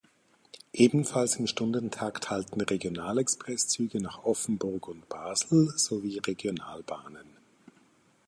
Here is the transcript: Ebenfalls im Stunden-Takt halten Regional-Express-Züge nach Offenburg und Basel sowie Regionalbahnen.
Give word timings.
Ebenfalls 0.73 1.35
im 1.35 1.45
Stunden-Takt 1.45 2.31
halten 2.31 2.59
Regional-Express-Züge 2.61 4.01
nach 4.01 4.23
Offenburg 4.23 4.87
und 4.87 5.07
Basel 5.09 5.71
sowie 5.77 6.17
Regionalbahnen. 6.25 7.27